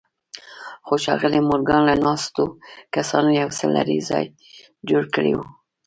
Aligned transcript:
خو 0.85 0.93
ښاغلي 1.03 1.39
مورګان 1.49 1.81
له 1.89 1.95
ناستو 2.05 2.43
کسانو 2.95 3.29
يو 3.41 3.49
څه 3.57 3.65
لرې 3.75 3.99
ځای 4.09 4.25
جوړ 4.89 5.03
کړی 5.15 5.33
و. 5.35 5.39